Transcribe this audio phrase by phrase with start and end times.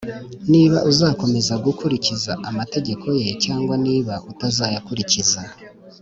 [0.51, 5.41] niba uzakomeza gukurikiza amategeko ye cyangwa niba utazayakurikiza